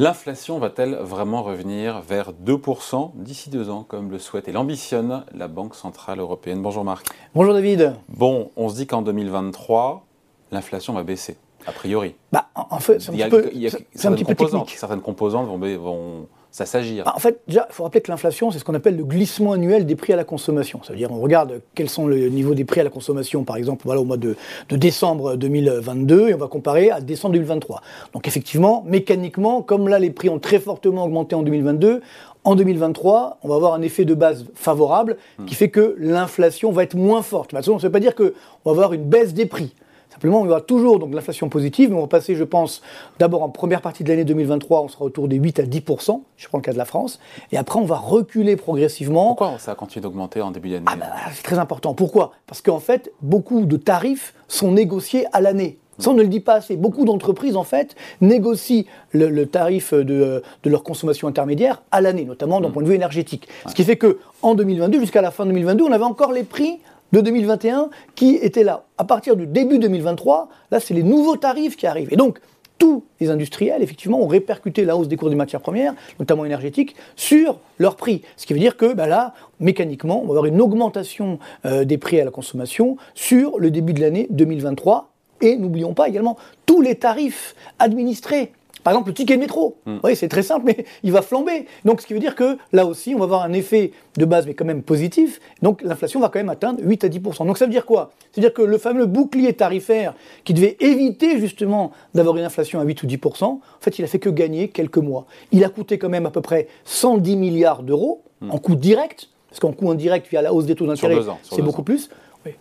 [0.00, 5.46] L'inflation va-t-elle vraiment revenir vers 2% d'ici deux ans, comme le souhaite et l'ambitionne la
[5.46, 6.62] Banque Centrale Européenne?
[6.62, 7.06] Bonjour Marc.
[7.34, 7.96] Bonjour David.
[8.08, 10.06] Bon, on se dit qu'en 2023,
[10.52, 11.36] l'inflation va baisser,
[11.66, 12.14] a priori.
[12.32, 13.50] Bah, en fait, c'est un, petit peu,
[13.94, 18.00] certaines, composantes, certaines composantes vont, vont ça s'agir bah, En fait, déjà, il faut rappeler
[18.00, 20.80] que l'inflation, c'est ce qu'on appelle le glissement annuel des prix à la consommation.
[20.82, 23.56] Ça veut dire, on regarde quels sont les niveaux des prix à la consommation, par
[23.56, 24.36] exemple, voilà, au mois de,
[24.70, 27.82] décembre 2022, et on va comparer à décembre 2023.
[28.12, 32.00] Donc, effectivement, mécaniquement, comme là, les prix ont très fortement augmenté en 2022,
[32.42, 35.44] en 2023, on va avoir un effet de base favorable hmm.
[35.44, 37.52] qui fait que l'inflation va être moins forte.
[37.52, 38.32] Mais ça ne veut pas dire qu'on
[38.64, 39.74] va avoir une baisse des prix.
[40.10, 42.82] Simplement, il y aura toujours donc l'inflation positive, mais on va passer, je pense,
[43.18, 46.48] d'abord en première partie de l'année 2023, on sera autour des 8 à 10% je
[46.48, 47.20] prends le cas de la France,
[47.52, 49.28] et après on va reculer progressivement.
[49.28, 51.94] Pourquoi ça a continué d'augmenter en début d'année ah bah, C'est très important.
[51.94, 52.32] Pourquoi?
[52.46, 55.78] Parce qu'en fait, beaucoup de tarifs sont négociés à l'année.
[55.98, 56.76] Ça, on ne le dit pas assez.
[56.76, 62.62] Beaucoup d'entreprises, en fait, négocient le, tarif de, de, leur consommation intermédiaire à l'année, notamment
[62.62, 62.72] d'un mm.
[62.72, 63.48] point de vue énergétique.
[63.66, 66.78] Ce qui fait que en 2022, jusqu'à la fin 2022, on avait encore les prix
[67.12, 68.84] de 2021 qui étaient là.
[68.98, 72.12] À partir du début 2023, là, c'est les nouveaux tarifs qui arrivent.
[72.12, 72.40] Et donc,
[72.78, 76.96] tous les industriels, effectivement, ont répercuté la hausse des cours des matières premières, notamment énergétiques,
[77.14, 78.22] sur leurs prix.
[78.36, 81.98] Ce qui veut dire que bah là, mécaniquement, on va avoir une augmentation euh, des
[81.98, 85.12] prix à la consommation sur le début de l'année 2023.
[85.42, 89.98] Et n'oublions pas également tous les tarifs administrés par exemple, le ticket de métro, hmm.
[90.04, 91.66] oui, c'est très simple, mais il va flamber.
[91.84, 94.46] Donc, ce qui veut dire que là aussi, on va avoir un effet de base,
[94.46, 95.40] mais quand même positif.
[95.62, 98.12] Donc, l'inflation va quand même atteindre 8 à 10% Donc, ça veut dire quoi?
[98.32, 100.14] C'est-à-dire que le fameux bouclier tarifaire
[100.44, 104.08] qui devait éviter justement d'avoir une inflation à 8 ou 10% en fait, il a
[104.08, 105.26] fait que gagner quelques mois.
[105.52, 109.60] Il a coûté quand même à peu près 110 milliards d'euros en coût direct, parce
[109.60, 112.08] qu'en coût indirect, via la hausse des taux d'intérêt, c'est beaucoup plus.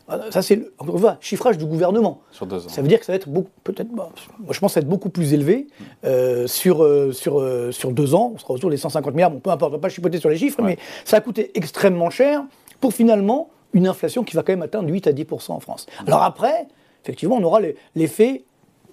[0.08, 0.74] Ah, ça, c'est le
[1.22, 2.22] chiffrage du gouvernement.
[2.32, 2.70] Sur deux ans.
[2.70, 4.84] Ça veut dire que ça va être beaucoup, peut-être, bah, moi je pense, ça va
[4.84, 5.68] être beaucoup plus élevé
[6.06, 8.34] euh, sur, euh, sur, euh, sur deux ans.
[8.36, 9.32] On sera autour des 150 milliards.
[9.32, 11.52] Bon, peu importe, on ne va pas chipoter sur les chiffres, mais ça a coûté
[11.56, 12.44] extrêmement cher
[12.80, 15.86] pour finalement une inflation qui va quand même atteindre 8 à 10% en France.
[16.08, 16.68] Alors après,
[17.04, 17.60] effectivement, on aura
[17.96, 18.44] l'effet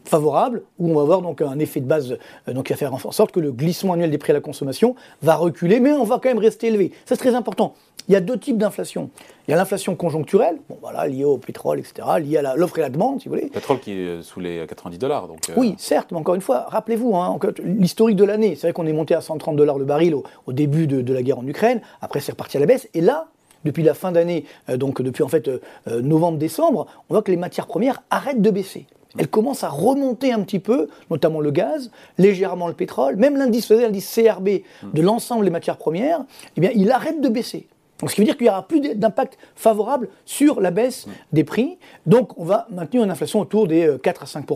[0.08, 2.18] favorable, où on va avoir donc un effet de base
[2.48, 4.40] euh, donc qui va faire en sorte que le glissement annuel des prix à la
[4.40, 6.92] consommation va reculer, mais on va quand même rester élevé.
[7.04, 7.74] Ça c'est très important.
[8.08, 9.10] Il y a deux types d'inflation.
[9.46, 12.82] Il y a l'inflation conjoncturelle, bon voilà, liée au pétrole, etc., liée à l'offre et
[12.82, 13.46] la demande, si vous voulez.
[13.46, 15.38] Le pétrole qui est sous les 90 dollars, donc.
[15.50, 18.54] Euh, oui, certes, mais encore une fois, rappelez-vous, hein, l'historique de l'année.
[18.54, 21.38] C'est vrai qu'on est monté à 130 dollars le baril au, début de, la guerre
[21.38, 21.80] en Ukraine.
[22.00, 22.88] Après, c'est reparti à la baisse.
[22.94, 23.26] Et là,
[23.64, 25.50] depuis la fin d'année, euh, donc depuis en fait
[25.86, 28.86] novembre-décembre, on voit que les matières premières arrêtent de baisser
[29.18, 33.70] elle commence à remonter un petit peu, notamment le gaz, légèrement le pétrole, même l'indice,
[33.70, 34.48] l'indice CRB
[34.92, 36.24] de l'ensemble des matières premières,
[36.56, 37.66] eh bien, il arrête de baisser.
[38.04, 41.78] Ce qui veut dire qu'il n'y aura plus d'impact favorable sur la baisse des prix.
[42.04, 44.46] Donc, on va maintenir une inflation autour des 4 euh, à 5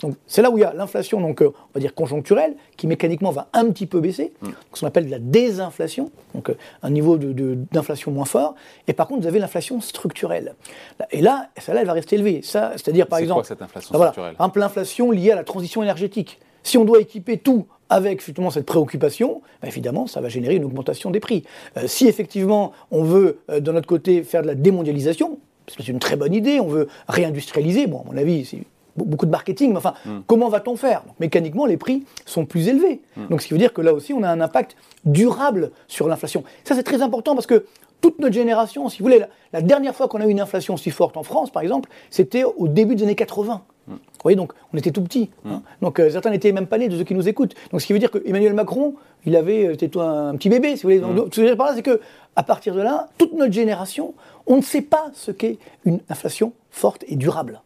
[0.00, 2.86] Donc, c'est là où il y a l'inflation, donc, euh, on va dire conjoncturelle, qui
[2.86, 4.48] mécaniquement va un petit peu baisser, mm.
[4.74, 8.54] ce qu'on appelle de la désinflation, donc euh, un niveau d'inflation moins fort.
[8.86, 10.54] Et par contre, vous avez l'inflation structurelle.
[11.10, 12.42] Et là, celle-là, elle va rester élevée.
[12.42, 13.40] C'est-à-dire, par exemple.
[13.40, 14.34] Quoi, cette inflation structurelle?
[14.36, 16.40] Par exemple, l'inflation liée à la transition énergétique.
[16.62, 20.64] Si on doit équiper tout avec justement cette préoccupation, bah, évidemment, ça va générer une
[20.64, 21.44] augmentation des prix.
[21.76, 25.38] Euh, si effectivement on veut, euh, de notre côté, faire de la démondialisation,
[25.68, 28.62] c'est une très bonne idée, on veut réindustrialiser, bon, à mon avis, c'est
[28.96, 30.20] beaucoup de marketing, mais enfin, hmm.
[30.26, 31.02] comment va-t-on faire?
[31.20, 33.00] Mécaniquement, les prix sont plus élevés.
[33.16, 33.28] Hmm.
[33.28, 36.44] Donc, ce qui veut dire que là aussi, on a un impact durable sur l'inflation.
[36.64, 37.66] Ça, c'est très important parce que
[38.00, 40.90] toute notre génération, si vous voulez, la, dernière fois qu'on a eu une inflation si
[40.90, 43.62] forte en France, par exemple, c'était au début des années 80.
[43.88, 45.30] Vous voyez, donc on était tout petit.
[45.44, 45.56] Hein.
[45.56, 45.62] Mm.
[45.82, 47.54] Donc euh, certains n'étaient même pas nés de ceux qui nous écoutent.
[47.70, 48.94] Donc ce qui veut dire que Emmanuel Macron,
[49.26, 51.00] il avait, euh, c'était un, petit bébé, si vous voulez.
[51.00, 51.24] Mm.
[51.24, 52.00] ce que je veux dire par là, c'est que
[52.36, 54.14] à partir de là, toute notre génération,
[54.46, 57.60] on ne sait pas ce qu'est une inflation forte et durable.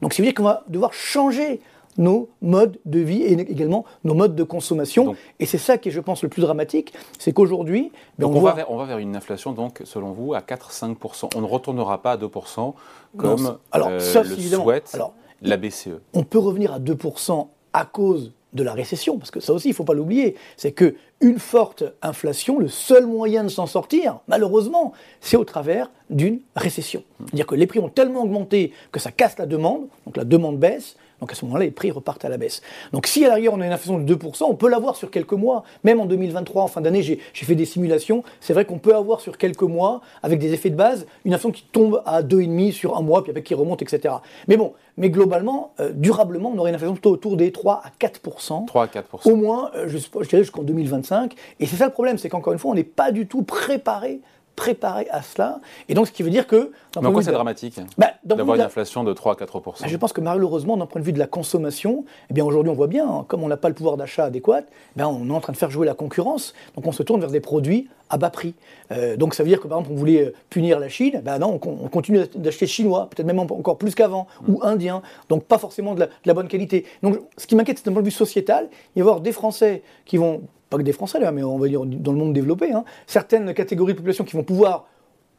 [0.00, 1.60] Donc ça veut dire qu'on va devoir changer
[1.98, 5.14] nos modes de vie et également nos modes de consommation.
[5.38, 7.92] et c'est ça qui est, je pense, le plus dramatique, c'est qu'aujourd'hui...
[8.18, 11.36] Ben, on, va vers, on, va vers, une inflation, donc, selon vous, à 4-5%.
[11.36, 12.74] On ne retournera pas à 2%
[13.16, 14.96] comme alors, euh, le souhaite
[15.42, 16.00] la BCE.
[16.14, 19.70] On peut revenir à 2% à cause de la récession, parce que ça aussi, il
[19.70, 24.18] ne faut pas l'oublier, c'est que une forte inflation, le seul moyen de s'en sortir,
[24.28, 27.04] malheureusement, c'est au travers d'une récession.
[27.20, 30.58] C'est-à-dire que les prix ont tellement augmenté que ça casse la demande, donc la demande
[30.58, 32.62] baisse, donc à ce moment-là, les prix repartent à la baisse.
[32.92, 35.34] Donc si à l'arrière on a une inflation de 2%, on peut l'avoir sur quelques
[35.34, 35.62] mois.
[35.84, 38.24] Même en 2023, en fin d'année, j'ai fait des simulations.
[38.40, 41.52] C'est vrai qu'on peut avoir sur quelques mois, avec des effets de base, une inflation
[41.52, 44.16] qui tombe à 2,5 sur un mois, puis après qui remonte, etc.
[44.48, 47.90] Mais bon, mais globalement, euh, durablement, on aurait une inflation plutôt autour des 3 à
[48.04, 48.66] 4%.
[48.66, 49.30] 3 à 4%.
[49.30, 51.11] Au moins, euh, je, je dirais jusqu'en 2025.
[51.60, 54.20] Et c'est ça le problème, c'est qu'encore une fois, on n'est pas du tout préparé
[54.56, 55.60] préparé à cela.
[55.88, 56.72] Et donc, ce qui veut dire que.
[57.00, 59.96] Mais en quoi c'est dramatique bah, d'avoir une inflation de 3 à 4 bah, Je
[59.96, 62.86] pense que malheureusement, d'un point de vue de la consommation, eh bien aujourd'hui, on voit
[62.86, 64.62] bien, hein, comme on n'a pas le pouvoir d'achat adéquat,
[64.98, 66.54] eh on est en train de faire jouer la concurrence.
[66.76, 68.54] Donc, on se tourne vers des produits à bas prix.
[68.90, 71.38] Euh, donc, ça veut dire que par exemple, on voulait euh, punir la Chine, ben
[71.38, 74.52] non, on, continue d'acheter chinois, peut-être même encore plus qu'avant, mm.
[74.52, 75.02] ou indien.
[75.30, 76.84] Donc, pas forcément de la, de la bonne qualité.
[77.02, 79.32] Donc, ce qui m'inquiète, c'est d'un point de vue sociétal, il va y avoir des
[79.32, 80.42] Français qui vont
[80.72, 83.54] pas que des Français là, mais on va dire dans le monde développé, hein, certaines
[83.54, 84.86] catégories de population qui vont pouvoir,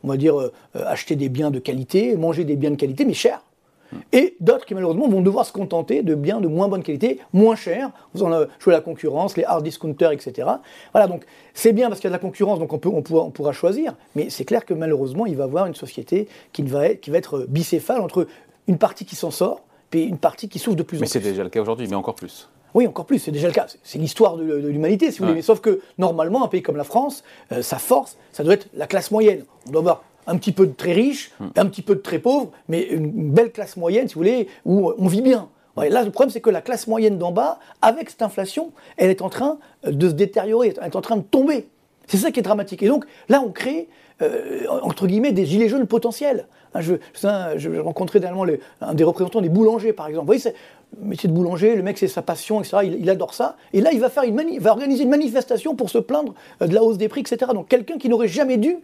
[0.04, 3.14] on va dire, euh, acheter des biens de qualité, manger des biens de qualité, mais
[3.14, 3.42] chers.
[3.92, 3.98] Hmm.
[4.12, 7.56] Et d'autres qui malheureusement vont devoir se contenter de biens de moins bonne qualité, moins
[7.56, 10.48] chers, vous en jouer la concurrence, les hard discounters, etc.
[10.94, 13.02] Voilà, donc c'est bien parce qu'il y a de la concurrence, donc on, peut, on,
[13.02, 16.28] pourra, on pourra choisir, mais c'est clair que malheureusement il va y avoir une société
[16.54, 18.28] qui va être, qui va être bicéphale entre
[18.68, 19.64] une partie qui s'en sort,
[19.96, 21.06] et une partie qui souffre de plus en plus.
[21.06, 22.50] Mais c'est déjà le cas aujourd'hui, mais encore plus.
[22.74, 23.68] Oui, encore plus, c'est déjà le cas.
[23.84, 25.42] C'est l'histoire de, l'humanité, si vous voulez.
[25.42, 28.88] sauf que, normalement, un pays comme la France, euh, sa force, ça doit être la
[28.88, 29.44] classe moyenne.
[29.68, 31.48] On doit avoir un petit peu de très riches, hmm.
[31.56, 34.92] un petit peu de très pauvres, mais une, belle classe moyenne, si vous voulez, où
[34.98, 35.50] on vit bien.
[35.78, 39.22] là, le problème, c'est que la classe moyenne d'en bas, avec cette inflation, elle est
[39.22, 41.68] en train euh, de se détériorer, elle est en train de tomber.
[42.08, 42.84] C'est ça qui est dramatique.
[42.84, 43.88] Et donc, là, on crée,
[44.22, 46.48] euh, entre guillemets, des gilets jaunes potentiels.
[46.74, 46.96] Hein, je,
[47.56, 50.26] je, rencontrais dernièrement un des représentants des boulangers, par exemple.
[50.26, 50.56] Vous voyez,
[51.02, 52.78] métier de boulanger, le mec c'est sa passion, etc.
[53.00, 53.58] Il, adore ça.
[53.74, 56.74] Et là, il va, faire une va organiser une manifestation pour se plaindre euh, de
[56.74, 57.52] la hausse des prix, etc.
[57.54, 58.78] Donc quelqu'un qui n'aurait jamais dû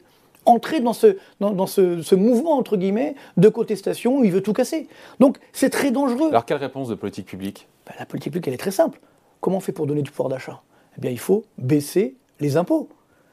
[0.45, 4.87] entrer dans ce, dans, ce, mouvement, entre guillemets, de contestation où il veut tout casser.
[5.19, 6.29] Donc c'est très dangereux.
[6.29, 7.67] Alors quelle réponse de politique publique?
[7.85, 8.99] Ben, La politique publique, elle est très simple.
[9.41, 10.61] Comment on fait pour donner du pouvoir d'achat?
[10.97, 12.89] Eh bien, il faut baisser les impôts.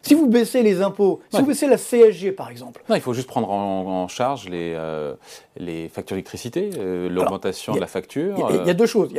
[0.07, 2.83] Si vous baissez les impôts, si vous baissez la CSG par exemple.
[2.89, 5.15] Non, il faut juste prendre en, charge les, euh,
[5.57, 8.37] les factures d'électricité, euh, l'augmentation de la facture.
[8.51, 9.11] Il y, a deux choses.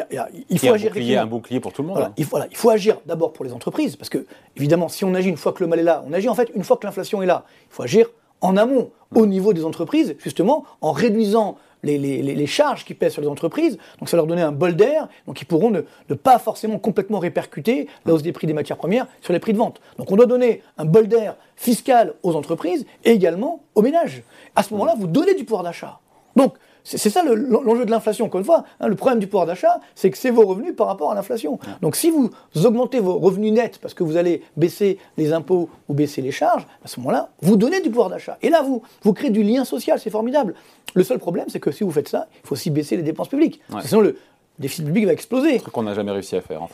[0.49, 0.91] il faut agir.
[0.91, 1.97] Bouclier, un bouclier pour tout le monde.
[1.97, 4.25] Voilà, il, faut, il faut agir d'abord pour les entreprises, parce que
[4.55, 6.49] évidemment, si on agit une fois que le mal est là, on agit en fait
[6.55, 7.43] une fois que l'inflation est là.
[7.69, 8.07] Il faut agir
[8.39, 11.57] en amont, au niveau des entreprises, justement, en réduisant
[11.87, 13.77] les, charges qui pèsent sur les entreprises.
[13.99, 15.07] Donc ça leur donnait un bol d'air.
[15.25, 15.81] Donc ils pourront ne,
[16.15, 19.57] pas forcément complètement répercuter la hausse des prix des matières premières sur les prix de
[19.57, 19.79] vente.
[19.97, 24.23] Donc on doit donner un bol d'air fiscal aux entreprises et également aux ménages.
[24.55, 25.99] À ce moment-là, vous donnez du pouvoir d'achat.
[26.37, 26.53] Donc
[26.83, 28.63] c'est ça l'enjeu de l'inflation, encore une fois.
[28.79, 31.59] Hein, le problème du pouvoir d'achat, c'est que c'est vos revenus par rapport à l'inflation.
[31.81, 32.31] Donc si vous
[32.63, 36.65] augmentez vos revenus nets parce que vous allez baisser les impôts ou baisser les charges,
[36.85, 38.37] à ce moment-là, vous donnez du pouvoir d'achat.
[38.41, 40.53] Et là, vous, vous créez du lien social, c'est formidable.
[40.93, 43.27] Le seul problème, c'est que si vous faites ça, il faut aussi baisser les dépenses
[43.27, 43.59] publiques.
[43.83, 44.17] Sinon, le,
[44.59, 45.59] déficit public va exploser.
[45.59, 46.63] Ce qu'on n'a jamais réussi à faire.
[46.63, 46.69] En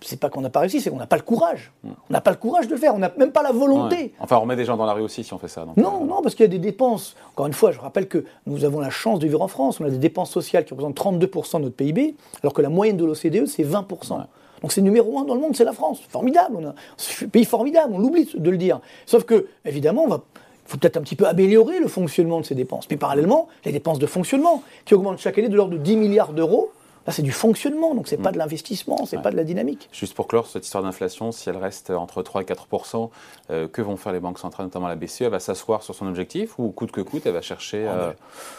[0.00, 1.72] c'est pas qu'on n'a pas réussi, c'est qu'on n'a pas le courage.
[1.82, 1.90] Hmm.
[2.10, 4.14] On n'a pas le courage de le faire, on n'a même pas la volonté.
[4.20, 5.64] Enfin, on met des gens dans la rue aussi si on fait ça.
[5.76, 7.16] non, euh, non, parce qu'il y a des dépenses.
[7.32, 9.80] Encore une fois, je rappelle que nous avons la chance de vivre en France.
[9.80, 12.96] On a des dépenses sociales qui représentent 32% de notre PIB, alors que la moyenne
[12.96, 14.24] de l'OCDE, c'est 20%.
[14.60, 16.00] Donc c'est numéro un dans le monde, c'est la France.
[16.08, 16.56] Formidable.
[16.58, 18.80] On a un pays formidable, on l'oublie de le dire.
[19.06, 20.22] Sauf que, évidemment, on va
[20.64, 22.86] il faut peut-être un petit peu améliorer le fonctionnement de ces dépenses.
[22.88, 26.32] Mais parallèlement, les dépenses de fonctionnement, qui augmentent chaque année de l'ordre de 10 milliards
[26.32, 26.70] d'euros,
[27.06, 28.34] Là, c'est du fonctionnement, donc c'est n'est pas mm.
[28.34, 29.88] de l'investissement, c'est n'est pas de la dynamique.
[29.92, 33.10] Juste pour clore cette histoire d'inflation, si elle reste entre 3 et 4%
[33.50, 36.06] euh, que vont faire les banques centrales, notamment la BCE Elle va s'asseoir sur son
[36.06, 37.86] objectif ou coûte que coûte, elle va chercher.
[37.86, 38.12] Ah, euh,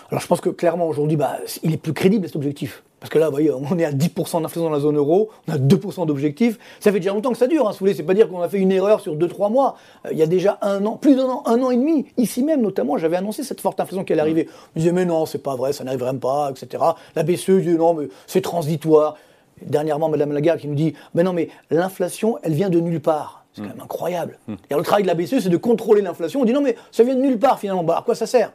[0.09, 2.83] Alors je pense que clairement aujourd'hui, bah, il est plus crédible cet objectif.
[3.03, 5.51] Parce que là, vous voyez, on est à 10% d'inflation dans la zone euro, on
[5.51, 6.57] a 2% d'objectifs.
[6.79, 7.93] Ça fait déjà longtemps que ça dure, hein, si vous voulez.
[7.93, 9.75] C'est pas dire qu'on a fait une erreur sur 2-3 mois.
[10.05, 12.05] Euh, il y a déjà un an, plus d'un an, un an et demi.
[12.15, 14.47] Ici même, notamment, j'avais annoncé cette forte inflation qui allait arriver.
[14.77, 16.81] Je disais, mais non, c'est pas vrai, ça n'arriverait même pas, etc.
[17.13, 19.17] La BCE disait, non, mais c'est transitoire.
[19.61, 23.42] Dernièrement, Madame Lagarde qui nous dit, mais non, mais l'inflation, elle vient de nulle part.
[23.53, 24.39] C'est quand même incroyable.
[24.69, 26.41] Et le travail de la BCE, c'est de contrôler l'inflation.
[26.41, 27.83] On dit non, mais ça vient de nulle part finalement.
[27.83, 28.51] Bah, à quoi ça sert?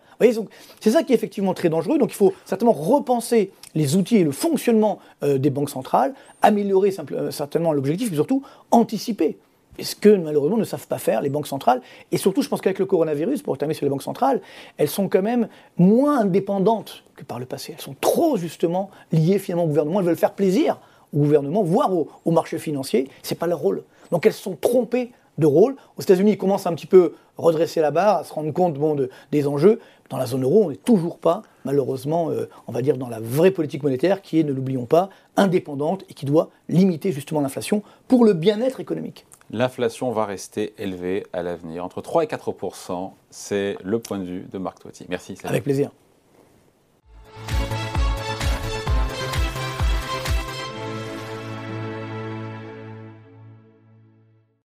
[0.81, 1.99] C'est ça qui est effectivement très dangereux.
[1.99, 6.93] Donc il faut certainement repenser les outils et le fonctionnement euh, des banques centrales, améliorer
[7.13, 9.39] euh, certainement l'objectif, mais surtout anticiper.
[9.79, 11.81] Et ce que malheureusement ne savent pas faire les banques centrales.
[12.11, 14.41] Et surtout, je pense qu'avec le coronavirus, pour terminer sur les banques centrales,
[14.77, 17.75] elles sont quand même moins indépendantes que par le passé.
[17.77, 20.01] Elles sont trop justement liées finalement au gouvernement.
[20.01, 20.81] Elles veulent faire plaisir
[21.13, 23.09] au gouvernement, voire au, au marché financier.
[23.23, 23.83] C'est pas leur rôle.
[24.11, 25.77] Donc elles sont trompées de rôle.
[25.97, 28.75] Aux États-Unis, ils commencent un petit peu à redresser la barre, à se rendre compte
[28.75, 28.97] bon,
[29.31, 29.81] des enjeux.
[30.11, 33.21] Dans la zone euro, on n'est toujours pas, malheureusement, euh, on va dire, dans la
[33.21, 37.83] vraie politique monétaire qui est, ne l'oublions pas, indépendante et qui doit limiter justement l'inflation
[38.09, 39.27] pour le bien-être économique.
[39.51, 41.85] L'inflation va rester élevée à l'avenir.
[41.85, 45.07] Entre 3 et 4% c'est le point de vue de Marc Toiti.
[45.09, 45.37] Merci.
[45.45, 45.91] Avec plaisir.